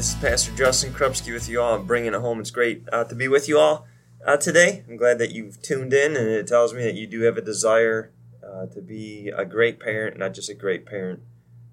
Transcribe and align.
this 0.00 0.14
is 0.14 0.22
Pastor 0.22 0.56
Justin 0.56 0.94
Krupski 0.94 1.30
with 1.30 1.46
you 1.46 1.60
all. 1.60 1.74
I'm 1.74 1.84
bringing 1.84 2.14
it 2.14 2.20
home. 2.22 2.40
It's 2.40 2.50
great 2.50 2.88
uh, 2.90 3.04
to 3.04 3.14
be 3.14 3.28
with 3.28 3.50
you 3.50 3.58
all 3.58 3.86
uh, 4.24 4.38
today. 4.38 4.82
I'm 4.88 4.96
glad 4.96 5.18
that 5.18 5.32
you've 5.32 5.60
tuned 5.60 5.92
in, 5.92 6.16
and 6.16 6.26
it 6.26 6.46
tells 6.46 6.72
me 6.72 6.82
that 6.84 6.94
you 6.94 7.06
do 7.06 7.20
have 7.24 7.36
a 7.36 7.42
desire 7.42 8.10
uh, 8.42 8.64
to 8.68 8.80
be 8.80 9.28
a 9.28 9.44
great 9.44 9.78
parent, 9.78 10.16
not 10.16 10.32
just 10.32 10.48
a 10.48 10.54
great 10.54 10.86
parent, 10.86 11.20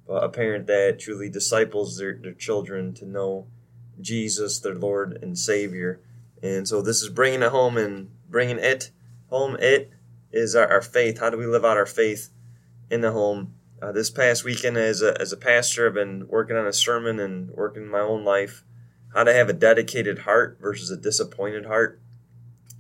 but 0.06 0.26
a 0.26 0.28
parent 0.28 0.68
that 0.68 1.00
truly 1.00 1.30
disciples 1.30 1.98
their, 1.98 2.20
their 2.22 2.34
children 2.34 2.94
to 2.96 3.06
know 3.06 3.48
Jesus, 4.02 4.60
their 4.60 4.76
Lord 4.76 5.18
and 5.22 5.40
Savior. 5.40 6.02
And 6.44 6.68
so 6.68 6.82
this 6.82 7.02
is 7.02 7.08
bringing 7.08 7.44
it 7.44 7.52
home 7.52 7.78
and 7.78 8.10
bringing 8.30 8.60
it 8.60 8.92
home. 9.30 9.56
It 9.58 9.94
is 10.34 10.54
our, 10.54 10.68
our 10.68 10.82
faith. 10.82 11.22
How 11.22 11.30
do 11.30 11.38
we 11.38 11.46
live 11.46 11.64
out 11.64 11.78
our 11.78 11.86
faith 11.86 12.28
in 12.92 13.00
the 13.00 13.14
home? 13.14 13.54
Uh, 13.80 13.92
this 13.92 14.10
past 14.10 14.44
weekend, 14.44 14.76
as 14.76 15.04
a, 15.04 15.20
as 15.22 15.32
a 15.32 15.38
pastor, 15.38 15.88
I've 15.88 15.94
been 15.94 16.28
working 16.28 16.58
on 16.58 16.66
a 16.66 16.74
sermon 16.74 17.20
and 17.20 17.52
working 17.52 17.84
in 17.84 17.90
my 17.90 18.00
own 18.00 18.24
life 18.26 18.64
how 19.14 19.24
to 19.24 19.34
have 19.34 19.50
a 19.50 19.54
dedicated 19.54 20.20
heart 20.20 20.58
versus 20.60 20.90
a 20.90 20.98
disappointed 20.98 21.66
heart. 21.66 22.02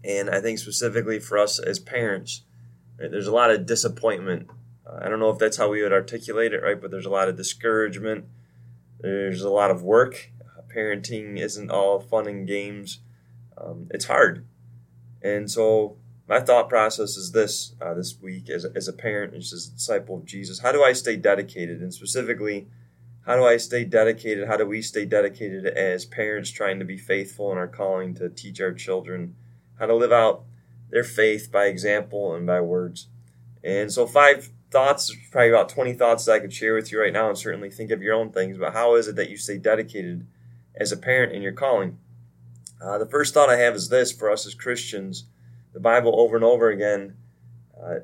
And 0.03 0.29
I 0.29 0.41
think 0.41 0.59
specifically 0.59 1.19
for 1.19 1.37
us 1.37 1.59
as 1.59 1.79
parents, 1.79 2.43
right, 2.99 3.11
there's 3.11 3.27
a 3.27 3.33
lot 3.33 3.51
of 3.51 3.65
disappointment. 3.65 4.49
Uh, 4.85 4.99
I 5.01 5.09
don't 5.09 5.19
know 5.19 5.29
if 5.29 5.37
that's 5.37 5.57
how 5.57 5.69
we 5.69 5.83
would 5.83 5.93
articulate 5.93 6.53
it, 6.53 6.63
right? 6.63 6.79
But 6.79 6.89
there's 6.89 7.05
a 7.05 7.11
lot 7.11 7.29
of 7.29 7.37
discouragement. 7.37 8.25
There's 8.99 9.41
a 9.41 9.49
lot 9.49 9.69
of 9.69 9.83
work. 9.83 10.31
Uh, 10.41 10.61
parenting 10.75 11.39
isn't 11.39 11.69
all 11.69 11.99
fun 11.99 12.27
and 12.27 12.47
games. 12.47 12.99
Um, 13.57 13.87
it's 13.91 14.05
hard. 14.05 14.45
And 15.21 15.49
so 15.49 15.97
my 16.27 16.41
thought 16.41 16.67
process 16.67 17.15
is 17.15 17.31
this 17.31 17.73
uh, 17.81 17.93
this 17.93 18.19
week 18.21 18.49
as, 18.49 18.65
as 18.65 18.87
a 18.87 18.93
parent 18.93 19.33
and 19.33 19.41
as 19.41 19.53
a 19.53 19.75
disciple 19.75 20.17
of 20.17 20.25
Jesus. 20.25 20.59
How 20.59 20.71
do 20.71 20.83
I 20.83 20.93
stay 20.93 21.15
dedicated? 21.15 21.81
And 21.81 21.93
specifically, 21.93 22.67
how 23.25 23.35
do 23.35 23.45
I 23.45 23.57
stay 23.57 23.85
dedicated? 23.85 24.47
How 24.47 24.57
do 24.57 24.65
we 24.65 24.81
stay 24.81 25.05
dedicated 25.05 25.65
as 25.65 26.05
parents 26.05 26.51
trying 26.51 26.79
to 26.79 26.85
be 26.85 26.97
faithful 26.97 27.51
in 27.51 27.57
our 27.57 27.67
calling 27.67 28.13
to 28.15 28.29
teach 28.29 28.59
our 28.59 28.73
children 28.73 29.35
how 29.79 29.85
to 29.85 29.95
live 29.95 30.11
out 30.11 30.43
their 30.89 31.03
faith 31.03 31.51
by 31.51 31.65
example 31.65 32.35
and 32.35 32.45
by 32.45 32.59
words? 32.59 33.07
And 33.63 33.91
so, 33.91 34.05
five 34.05 34.49
thoughts, 34.69 35.15
probably 35.31 35.49
about 35.49 35.69
20 35.69 35.93
thoughts 35.93 36.25
that 36.25 36.33
I 36.33 36.39
could 36.39 36.53
share 36.53 36.73
with 36.73 36.91
you 36.91 37.01
right 37.01 37.13
now, 37.13 37.29
and 37.29 37.37
certainly 37.37 37.69
think 37.69 37.89
of 37.91 38.01
your 38.01 38.15
own 38.15 38.31
things. 38.31 38.57
But 38.57 38.73
how 38.73 38.95
is 38.95 39.07
it 39.07 39.15
that 39.15 39.29
you 39.29 39.37
stay 39.37 39.57
dedicated 39.57 40.27
as 40.75 40.91
a 40.91 40.97
parent 40.97 41.31
in 41.31 41.41
your 41.41 41.53
calling? 41.53 41.97
Uh, 42.81 42.97
the 42.97 43.05
first 43.05 43.33
thought 43.33 43.49
I 43.49 43.57
have 43.57 43.75
is 43.75 43.89
this 43.89 44.11
for 44.11 44.29
us 44.29 44.45
as 44.45 44.53
Christians 44.53 45.23
the 45.73 45.79
Bible 45.79 46.19
over 46.19 46.35
and 46.35 46.45
over 46.45 46.69
again 46.69 47.15
uh, 47.81 47.99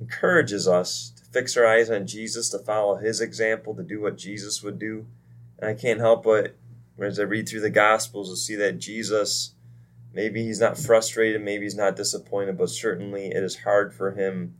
encourages 0.00 0.66
us 0.68 1.12
to 1.16 1.24
fix 1.24 1.56
our 1.56 1.66
eyes 1.66 1.90
on 1.90 2.06
Jesus, 2.06 2.48
to 2.50 2.58
follow 2.58 2.96
his 2.96 3.20
example, 3.20 3.74
to 3.74 3.82
do 3.82 4.00
what 4.00 4.18
Jesus 4.18 4.62
would 4.62 4.78
do. 4.78 5.06
And 5.58 5.70
I 5.70 5.74
can't 5.74 6.00
help 6.00 6.24
but, 6.24 6.56
as 6.98 7.18
I 7.18 7.24
read 7.24 7.48
through 7.48 7.60
the 7.60 7.70
Gospels, 7.70 8.30
to 8.30 8.36
see 8.36 8.54
that 8.56 8.78
Jesus, 8.78 9.54
maybe 10.12 10.44
he's 10.44 10.60
not 10.60 10.78
frustrated, 10.78 11.42
maybe 11.42 11.64
he's 11.64 11.76
not 11.76 11.96
disappointed, 11.96 12.58
but 12.58 12.70
certainly 12.70 13.28
it 13.28 13.42
is 13.42 13.60
hard 13.60 13.94
for 13.94 14.12
him 14.12 14.54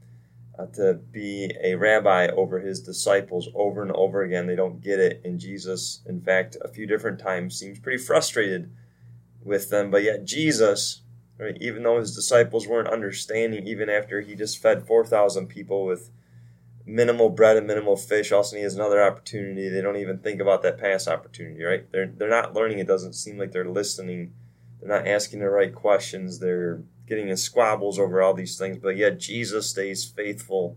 uh, 0.58 0.66
to 0.66 0.94
be 0.94 1.52
a 1.62 1.74
rabbi 1.74 2.28
over 2.28 2.60
his 2.60 2.80
disciples 2.80 3.48
over 3.54 3.82
and 3.82 3.92
over 3.92 4.22
again. 4.22 4.46
They 4.46 4.56
don't 4.56 4.82
get 4.82 4.98
it. 4.98 5.20
And 5.24 5.38
Jesus, 5.38 6.00
in 6.06 6.20
fact, 6.20 6.56
a 6.62 6.68
few 6.68 6.86
different 6.86 7.18
times 7.18 7.58
seems 7.58 7.78
pretty 7.78 8.02
frustrated 8.02 8.70
with 9.42 9.70
them. 9.70 9.90
But 9.90 10.02
yet, 10.02 10.24
Jesus, 10.24 11.02
Right? 11.38 11.56
Even 11.60 11.82
though 11.82 11.98
his 11.98 12.14
disciples 12.14 12.66
weren't 12.66 12.88
understanding, 12.88 13.66
even 13.66 13.90
after 13.90 14.20
he 14.20 14.34
just 14.34 14.60
fed 14.60 14.86
4,000 14.86 15.48
people 15.48 15.84
with 15.84 16.10
minimal 16.86 17.28
bread 17.28 17.56
and 17.56 17.66
minimal 17.66 17.96
fish, 17.96 18.32
also 18.32 18.56
he 18.56 18.62
has 18.62 18.74
another 18.74 19.02
opportunity. 19.02 19.68
They 19.68 19.82
don't 19.82 19.98
even 19.98 20.18
think 20.18 20.40
about 20.40 20.62
that 20.62 20.78
past 20.78 21.08
opportunity, 21.08 21.62
right? 21.62 21.90
They're, 21.92 22.06
they're 22.06 22.30
not 22.30 22.54
learning. 22.54 22.78
It 22.78 22.86
doesn't 22.86 23.12
seem 23.12 23.36
like 23.36 23.52
they're 23.52 23.68
listening. 23.68 24.32
They're 24.80 24.88
not 24.88 25.06
asking 25.06 25.40
the 25.40 25.50
right 25.50 25.74
questions. 25.74 26.38
They're 26.38 26.80
getting 27.06 27.28
in 27.28 27.36
squabbles 27.36 27.98
over 27.98 28.22
all 28.22 28.34
these 28.34 28.58
things. 28.58 28.78
But 28.78 28.96
yet 28.96 29.18
Jesus 29.18 29.68
stays 29.68 30.04
faithful 30.04 30.76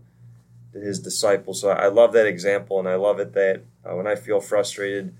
to 0.72 0.78
his 0.80 1.00
disciples. 1.00 1.60
So 1.60 1.70
I 1.70 1.88
love 1.88 2.12
that 2.12 2.26
example, 2.26 2.78
and 2.78 2.88
I 2.88 2.94
love 2.94 3.18
it 3.18 3.32
that 3.34 3.62
uh, 3.84 3.94
when 3.96 4.06
I 4.06 4.14
feel 4.14 4.40
frustrated 4.40 5.14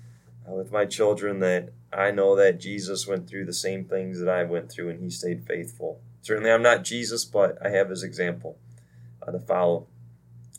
uh, 0.47 0.53
with 0.53 0.71
my 0.71 0.85
children, 0.85 1.39
that 1.39 1.69
I 1.93 2.11
know 2.11 2.35
that 2.35 2.59
Jesus 2.59 3.07
went 3.07 3.27
through 3.27 3.45
the 3.45 3.53
same 3.53 3.85
things 3.85 4.19
that 4.19 4.29
I 4.29 4.43
went 4.43 4.71
through 4.71 4.89
and 4.89 5.01
he 5.01 5.09
stayed 5.09 5.45
faithful. 5.45 6.01
Certainly, 6.21 6.51
I'm 6.51 6.61
not 6.61 6.83
Jesus, 6.83 7.25
but 7.25 7.57
I 7.63 7.69
have 7.69 7.89
his 7.89 8.03
example 8.03 8.57
uh, 9.25 9.31
to 9.31 9.39
follow. 9.39 9.87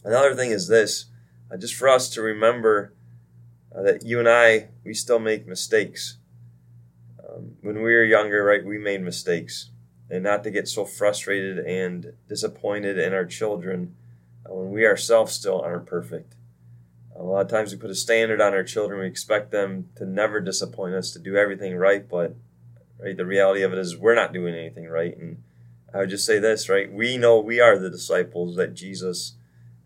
Another 0.04 0.34
thing 0.34 0.50
is 0.50 0.68
this 0.68 1.06
uh, 1.50 1.56
just 1.56 1.74
for 1.74 1.88
us 1.88 2.08
to 2.10 2.22
remember 2.22 2.92
uh, 3.74 3.82
that 3.82 4.04
you 4.04 4.18
and 4.18 4.28
I, 4.28 4.68
we 4.84 4.94
still 4.94 5.18
make 5.18 5.46
mistakes. 5.46 6.18
Um, 7.18 7.52
when 7.62 7.76
we 7.76 7.94
were 7.94 8.04
younger, 8.04 8.44
right, 8.44 8.64
we 8.64 8.78
made 8.78 9.02
mistakes. 9.02 9.70
And 10.10 10.24
not 10.24 10.44
to 10.44 10.50
get 10.50 10.68
so 10.68 10.84
frustrated 10.84 11.58
and 11.60 12.12
disappointed 12.28 12.98
in 12.98 13.14
our 13.14 13.24
children 13.24 13.94
uh, 14.44 14.52
when 14.52 14.70
we 14.70 14.86
ourselves 14.86 15.32
still 15.32 15.60
aren't 15.60 15.86
perfect. 15.86 16.34
A 17.22 17.24
lot 17.24 17.42
of 17.42 17.48
times 17.48 17.70
we 17.70 17.78
put 17.78 17.88
a 17.88 17.94
standard 17.94 18.40
on 18.40 18.52
our 18.52 18.64
children. 18.64 18.98
We 18.98 19.06
expect 19.06 19.52
them 19.52 19.90
to 19.94 20.04
never 20.04 20.40
disappoint 20.40 20.96
us, 20.96 21.12
to 21.12 21.20
do 21.20 21.36
everything 21.36 21.76
right, 21.76 22.06
but 22.08 22.34
right, 22.98 23.16
the 23.16 23.24
reality 23.24 23.62
of 23.62 23.72
it 23.72 23.78
is 23.78 23.96
we're 23.96 24.16
not 24.16 24.32
doing 24.32 24.56
anything 24.56 24.88
right. 24.88 25.16
And 25.16 25.40
I 25.94 25.98
would 25.98 26.10
just 26.10 26.26
say 26.26 26.40
this, 26.40 26.68
right? 26.68 26.92
We 26.92 27.16
know 27.16 27.38
we 27.38 27.60
are 27.60 27.78
the 27.78 27.90
disciples 27.90 28.56
that 28.56 28.74
Jesus 28.74 29.36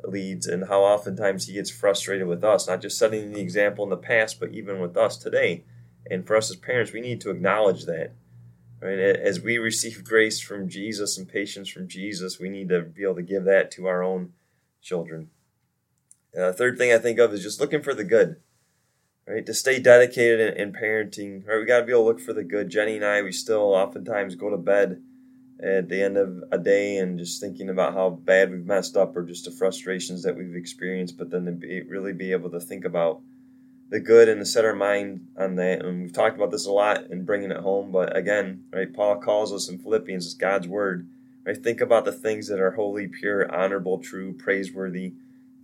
leads, 0.02 0.46
and 0.46 0.68
how 0.68 0.80
oftentimes 0.82 1.46
he 1.46 1.52
gets 1.52 1.68
frustrated 1.70 2.26
with 2.26 2.42
us, 2.42 2.66
not 2.66 2.80
just 2.80 2.98
setting 2.98 3.32
the 3.32 3.40
example 3.40 3.84
in 3.84 3.90
the 3.90 3.98
past, 3.98 4.40
but 4.40 4.52
even 4.52 4.80
with 4.80 4.96
us 4.96 5.18
today. 5.18 5.62
And 6.10 6.26
for 6.26 6.36
us 6.36 6.50
as 6.50 6.56
parents, 6.56 6.92
we 6.92 7.02
need 7.02 7.20
to 7.20 7.30
acknowledge 7.30 7.84
that. 7.84 8.12
Right? 8.80 8.98
As 8.98 9.42
we 9.42 9.58
receive 9.58 10.04
grace 10.04 10.40
from 10.40 10.70
Jesus 10.70 11.18
and 11.18 11.28
patience 11.28 11.68
from 11.68 11.86
Jesus, 11.86 12.40
we 12.40 12.48
need 12.48 12.70
to 12.70 12.80
be 12.80 13.02
able 13.02 13.16
to 13.16 13.22
give 13.22 13.44
that 13.44 13.70
to 13.72 13.88
our 13.88 14.02
own 14.02 14.32
children. 14.80 15.28
Uh, 16.36 16.52
third 16.52 16.76
thing 16.76 16.92
I 16.92 16.98
think 16.98 17.18
of 17.18 17.32
is 17.32 17.42
just 17.42 17.60
looking 17.60 17.82
for 17.82 17.94
the 17.94 18.04
good, 18.04 18.36
right? 19.26 19.46
To 19.46 19.54
stay 19.54 19.78
dedicated 19.78 20.54
in, 20.54 20.68
in 20.68 20.72
parenting, 20.72 21.46
right? 21.46 21.58
We 21.58 21.64
got 21.64 21.80
to 21.80 21.86
be 21.86 21.92
able 21.92 22.02
to 22.02 22.08
look 22.08 22.20
for 22.20 22.34
the 22.34 22.44
good. 22.44 22.68
Jenny 22.68 22.96
and 22.96 23.04
I, 23.04 23.22
we 23.22 23.32
still 23.32 23.72
oftentimes 23.72 24.34
go 24.34 24.50
to 24.50 24.58
bed 24.58 25.02
at 25.62 25.88
the 25.88 26.02
end 26.02 26.18
of 26.18 26.44
a 26.52 26.58
day 26.58 26.98
and 26.98 27.18
just 27.18 27.40
thinking 27.40 27.70
about 27.70 27.94
how 27.94 28.10
bad 28.10 28.50
we've 28.50 28.66
messed 28.66 28.96
up 28.96 29.16
or 29.16 29.24
just 29.24 29.46
the 29.46 29.50
frustrations 29.50 30.22
that 30.24 30.36
we've 30.36 30.54
experienced, 30.54 31.16
but 31.16 31.30
then 31.30 31.46
to 31.46 31.52
be, 31.52 31.82
really 31.82 32.12
be 32.12 32.32
able 32.32 32.50
to 32.50 32.60
think 32.60 32.84
about 32.84 33.22
the 33.88 34.00
good 34.00 34.28
and 34.28 34.40
to 34.40 34.44
set 34.44 34.64
our 34.64 34.74
mind 34.74 35.28
on 35.38 35.54
that. 35.54 35.82
And 35.82 36.02
we've 36.02 36.12
talked 36.12 36.36
about 36.36 36.50
this 36.50 36.66
a 36.66 36.72
lot 36.72 37.04
in 37.10 37.24
bringing 37.24 37.50
it 37.50 37.60
home, 37.60 37.90
but 37.90 38.14
again, 38.14 38.64
right, 38.72 38.92
Paul 38.92 39.16
calls 39.16 39.52
us 39.54 39.70
in 39.70 39.78
Philippians, 39.78 40.26
it's 40.26 40.34
God's 40.34 40.68
word, 40.68 41.08
right? 41.46 41.56
Think 41.56 41.80
about 41.80 42.04
the 42.04 42.12
things 42.12 42.48
that 42.48 42.60
are 42.60 42.72
holy, 42.72 43.06
pure, 43.08 43.50
honorable, 43.50 43.98
true, 43.98 44.34
praiseworthy 44.34 45.14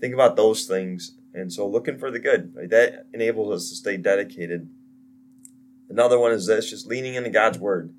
think 0.03 0.13
about 0.13 0.35
those 0.37 0.67
things. 0.67 1.13
And 1.33 1.51
so 1.51 1.67
looking 1.67 1.97
for 1.97 2.11
the 2.11 2.19
good, 2.19 2.53
right? 2.55 2.69
That 2.69 3.07
enables 3.15 3.55
us 3.55 3.71
to 3.71 3.77
stay 3.77 3.97
dedicated. 3.97 4.69
Another 5.89 6.19
one 6.19 6.33
is 6.33 6.49
this, 6.49 6.69
just 6.69 6.89
leaning 6.89 7.15
into 7.15 7.31
God's 7.31 7.59
word. 7.59 7.95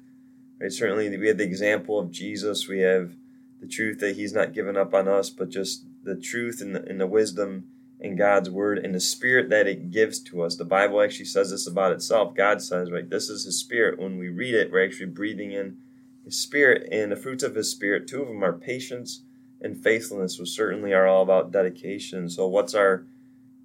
Right? 0.60 0.72
Certainly 0.72 1.18
we 1.18 1.28
have 1.30 1.38
the 1.38 1.46
example 1.46 1.98
of 1.98 2.12
Jesus. 2.12 2.68
We 2.68 2.82
have 2.82 3.16
the 3.62 3.68
truth 3.68 4.00
that 4.00 4.18
he's 4.18 4.34
not 4.34 4.54
given 4.54 4.76
up 4.76 4.94
on 4.94 5.08
us, 5.08 5.30
but 5.30 5.50
just 5.50 5.86
the 6.04 6.16
truth 6.16 6.62
and 6.62 6.76
the, 6.76 6.84
and 6.84 7.00
the 7.00 7.08
wisdom 7.08 7.70
in 8.02 8.18
God's 8.18 8.50
word 8.50 8.80
and 8.80 8.94
the 8.94 9.00
spirit 9.00 9.50
that 9.50 9.66
it 9.66 9.90
gives 9.90 10.20
to 10.24 10.42
us. 10.42 10.58
The 10.58 10.66
Bible 10.66 11.02
actually 11.02 11.26
says 11.26 11.52
this 11.52 11.66
about 11.66 11.94
itself. 11.94 12.36
God 12.36 12.62
says, 12.62 12.92
right, 12.92 13.10
this 13.10 13.30
is 13.30 13.46
his 13.46 13.58
spirit. 13.58 13.98
When 13.98 14.18
we 14.18 14.28
read 14.28 14.56
it, 14.56 14.74
we're 14.74 14.86
actually 14.86 15.06
breathing 15.06 15.54
in 15.54 15.78
his 16.26 16.38
spirit 16.38 16.86
and 16.92 17.14
the 17.14 17.16
fruits 17.16 17.44
of 17.44 17.56
his 17.56 17.72
spirit. 17.72 18.10
Two 18.10 18.24
of 18.24 18.28
them 18.28 18.44
are 18.44 18.52
patience 18.52 19.22
and 19.64 19.82
faithfulness 19.82 20.38
was 20.38 20.54
certainly 20.54 20.94
are 20.94 21.08
all 21.08 21.24
about 21.24 21.52
dedication. 21.52 22.30
So, 22.30 22.46
what's 22.46 22.76
our 22.76 23.06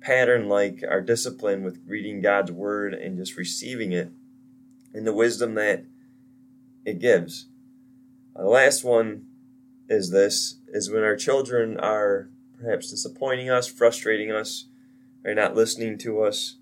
pattern 0.01 0.49
like, 0.49 0.85
our 0.89 1.01
discipline 1.01 1.65
with 1.65 1.81
reading 1.85 2.23
God's 2.23 2.53
word 2.53 2.95
and 2.95 3.19
just 3.19 3.37
receiving 3.37 3.93
it 3.93 4.13
and 4.95 5.07
the 5.07 5.13
wisdom 5.13 5.55
that 5.57 5.85
it 6.85 7.01
gives? 7.01 7.49
Uh, 8.35 8.43
the 8.43 8.49
last 8.49 8.85
one 8.85 9.27
is 9.89 10.11
this 10.11 10.57
is 10.69 10.91
when 10.91 11.03
our 11.03 11.17
children 11.17 11.77
are 11.79 12.31
perhaps 12.61 12.91
disappointing 12.91 13.51
us, 13.51 13.67
frustrating 13.67 14.31
us, 14.31 14.67
or 15.25 15.35
not 15.35 15.57
listening 15.57 15.99
to 15.99 16.23
us. 16.23 16.57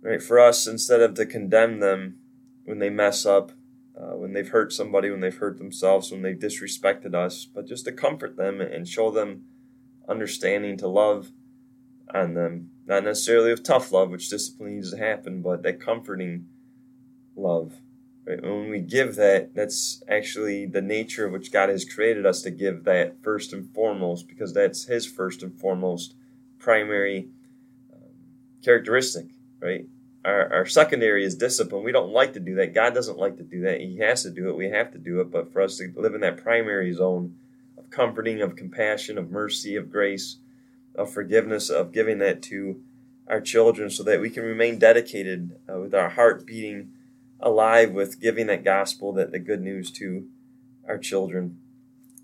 Right, 0.00 0.22
for 0.22 0.38
us, 0.38 0.66
instead 0.66 1.00
of 1.00 1.14
to 1.14 1.26
condemn 1.26 1.80
them 1.80 2.18
when 2.64 2.78
they 2.78 2.90
mess 2.90 3.26
up, 3.26 3.52
uh, 3.98 4.16
when 4.16 4.32
they've 4.32 4.48
hurt 4.48 4.72
somebody, 4.72 5.10
when 5.10 5.20
they've 5.20 5.36
hurt 5.36 5.58
themselves, 5.58 6.12
when 6.12 6.22
they've 6.22 6.38
disrespected 6.38 7.14
us, 7.14 7.44
but 7.44 7.66
just 7.66 7.84
to 7.84 7.92
comfort 7.92 8.36
them 8.36 8.60
and 8.60 8.86
show 8.86 9.10
them 9.10 9.44
understanding 10.08 10.76
to 10.76 10.86
love 10.86 11.32
on 12.14 12.34
them. 12.34 12.70
Not 12.86 13.04
necessarily 13.04 13.50
with 13.50 13.64
tough 13.64 13.92
love, 13.92 14.10
which 14.10 14.30
discipline 14.30 14.76
needs 14.76 14.92
to 14.92 14.98
happen, 14.98 15.42
but 15.42 15.62
that 15.62 15.80
comforting 15.80 16.46
love. 17.36 17.74
Right? 18.24 18.42
When 18.42 18.70
we 18.70 18.80
give 18.80 19.16
that, 19.16 19.54
that's 19.54 20.02
actually 20.08 20.66
the 20.66 20.82
nature 20.82 21.26
of 21.26 21.32
which 21.32 21.52
God 21.52 21.68
has 21.68 21.84
created 21.84 22.24
us 22.24 22.42
to 22.42 22.50
give 22.50 22.84
that 22.84 23.22
first 23.22 23.52
and 23.52 23.68
foremost, 23.74 24.28
because 24.28 24.54
that's 24.54 24.84
His 24.84 25.06
first 25.06 25.42
and 25.42 25.58
foremost 25.58 26.14
primary 26.58 27.28
um, 27.92 28.10
characteristic, 28.62 29.26
right? 29.60 29.86
Our, 30.24 30.52
our 30.52 30.66
secondary 30.66 31.24
is 31.24 31.34
discipline. 31.34 31.84
We 31.84 31.92
don't 31.92 32.12
like 32.12 32.32
to 32.34 32.40
do 32.40 32.54
that. 32.56 32.74
God 32.74 32.94
doesn't 32.94 33.18
like 33.18 33.36
to 33.36 33.42
do 33.42 33.62
that. 33.62 33.80
He 33.80 33.98
has 33.98 34.22
to 34.24 34.30
do 34.30 34.48
it. 34.48 34.56
We 34.56 34.70
have 34.70 34.92
to 34.92 34.98
do 34.98 35.20
it. 35.20 35.30
But 35.30 35.52
for 35.52 35.62
us 35.62 35.76
to 35.78 35.92
live 35.96 36.14
in 36.14 36.20
that 36.22 36.42
primary 36.42 36.92
zone 36.92 37.36
of 37.76 37.90
comforting, 37.90 38.42
of 38.42 38.56
compassion, 38.56 39.16
of 39.18 39.30
mercy, 39.30 39.76
of 39.76 39.90
grace, 39.90 40.36
of 40.94 41.12
forgiveness, 41.12 41.70
of 41.70 41.92
giving 41.92 42.18
that 42.18 42.42
to 42.42 42.82
our 43.26 43.40
children 43.40 43.90
so 43.90 44.02
that 44.02 44.20
we 44.20 44.30
can 44.30 44.42
remain 44.42 44.78
dedicated 44.78 45.56
uh, 45.72 45.78
with 45.78 45.94
our 45.94 46.10
heart 46.10 46.46
beating 46.46 46.92
alive 47.40 47.92
with 47.92 48.20
giving 48.20 48.46
that 48.48 48.64
gospel, 48.64 49.12
that 49.12 49.32
the 49.32 49.38
good 49.38 49.62
news 49.62 49.90
to 49.92 50.26
our 50.86 50.98
children. 50.98 51.58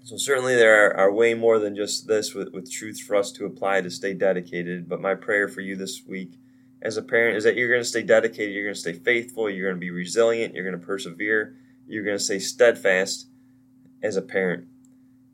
So 0.02 0.16
certainly 0.16 0.54
there 0.54 0.86
are, 0.86 0.96
are 0.96 1.12
way 1.12 1.34
more 1.34 1.58
than 1.58 1.76
just 1.76 2.06
this 2.06 2.34
with, 2.34 2.52
with 2.52 2.70
truths 2.70 3.00
for 3.00 3.16
us 3.16 3.32
to 3.32 3.46
apply 3.46 3.80
to 3.80 3.90
stay 3.90 4.12
dedicated. 4.12 4.88
But 4.88 5.00
my 5.00 5.14
prayer 5.14 5.48
for 5.48 5.60
you 5.60 5.76
this 5.76 6.02
week 6.06 6.32
as 6.84 6.96
a 6.98 7.02
parent 7.02 7.36
is 7.36 7.44
that 7.44 7.56
you're 7.56 7.70
going 7.70 7.80
to 7.80 7.88
stay 7.88 8.02
dedicated, 8.02 8.54
you're 8.54 8.64
going 8.64 8.74
to 8.74 8.80
stay 8.80 8.92
faithful, 8.92 9.48
you're 9.48 9.68
going 9.68 9.80
to 9.80 9.84
be 9.84 9.90
resilient, 9.90 10.54
you're 10.54 10.68
going 10.68 10.78
to 10.78 10.86
persevere, 10.86 11.56
you're 11.86 12.04
going 12.04 12.18
to 12.18 12.22
stay 12.22 12.38
steadfast 12.38 13.28
as 14.02 14.16
a 14.16 14.22
parent. 14.22 14.66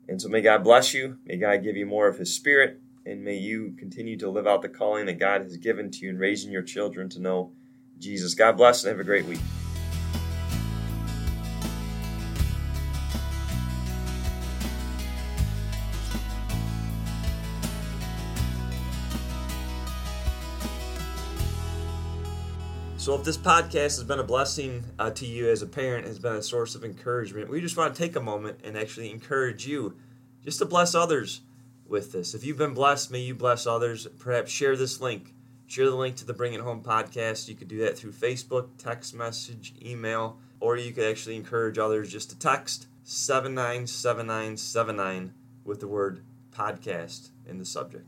And 0.07 0.21
so 0.21 0.29
may 0.29 0.41
God 0.41 0.63
bless 0.63 0.93
you. 0.93 1.17
May 1.25 1.37
God 1.37 1.63
give 1.63 1.75
you 1.75 1.85
more 1.85 2.07
of 2.07 2.17
His 2.17 2.33
Spirit. 2.33 2.81
And 3.05 3.23
may 3.23 3.35
you 3.35 3.75
continue 3.77 4.17
to 4.17 4.29
live 4.29 4.47
out 4.47 4.61
the 4.61 4.69
calling 4.69 5.05
that 5.07 5.19
God 5.19 5.41
has 5.41 5.57
given 5.57 5.91
to 5.91 5.99
you 6.05 6.09
in 6.09 6.17
raising 6.17 6.51
your 6.51 6.61
children 6.61 7.09
to 7.09 7.19
know 7.19 7.51
Jesus. 7.99 8.33
God 8.33 8.57
bless 8.57 8.83
and 8.83 8.91
have 8.91 8.99
a 8.99 9.03
great 9.03 9.25
week. 9.25 9.39
So, 23.01 23.15
if 23.15 23.23
this 23.23 23.35
podcast 23.35 23.97
has 23.97 24.03
been 24.03 24.19
a 24.19 24.23
blessing 24.23 24.83
uh, 24.99 25.09
to 25.09 25.25
you 25.25 25.49
as 25.49 25.63
a 25.63 25.65
parent, 25.65 26.05
has 26.05 26.19
been 26.19 26.35
a 26.35 26.43
source 26.43 26.75
of 26.75 26.85
encouragement, 26.85 27.49
we 27.49 27.59
just 27.59 27.75
want 27.75 27.95
to 27.95 27.99
take 27.99 28.15
a 28.15 28.19
moment 28.19 28.59
and 28.63 28.77
actually 28.77 29.09
encourage 29.09 29.65
you 29.65 29.95
just 30.45 30.59
to 30.59 30.65
bless 30.65 30.93
others 30.93 31.41
with 31.87 32.11
this. 32.11 32.35
If 32.35 32.45
you've 32.45 32.59
been 32.59 32.75
blessed, 32.75 33.09
may 33.09 33.21
you 33.21 33.33
bless 33.33 33.65
others. 33.65 34.05
Perhaps 34.19 34.51
share 34.51 34.77
this 34.77 35.01
link. 35.01 35.33
Share 35.65 35.89
the 35.89 35.95
link 35.95 36.15
to 36.17 36.25
the 36.25 36.35
Bring 36.35 36.53
It 36.53 36.61
Home 36.61 36.83
podcast. 36.83 37.47
You 37.47 37.55
could 37.55 37.69
do 37.69 37.79
that 37.79 37.97
through 37.97 38.11
Facebook, 38.11 38.67
text 38.77 39.15
message, 39.15 39.73
email, 39.83 40.37
or 40.59 40.77
you 40.77 40.91
could 40.91 41.09
actually 41.09 41.37
encourage 41.37 41.79
others 41.79 42.11
just 42.11 42.29
to 42.29 42.37
text 42.37 42.85
797979 43.03 45.33
with 45.65 45.79
the 45.79 45.87
word 45.87 46.21
podcast 46.51 47.31
in 47.47 47.57
the 47.57 47.65
subject. 47.65 48.05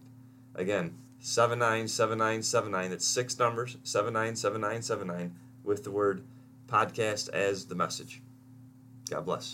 Again, 0.53 0.99
797979. 1.23 2.89
That's 2.89 3.07
six 3.07 3.39
numbers, 3.39 3.77
797979, 3.83 5.33
with 5.63 5.85
the 5.85 5.91
word 5.91 6.21
podcast 6.67 7.29
as 7.29 7.65
the 7.65 7.75
message. 7.75 8.21
God 9.09 9.25
bless. 9.25 9.51